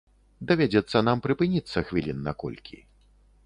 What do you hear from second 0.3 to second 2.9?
Давядзецца нам прыпыніцца хвілін на колькі.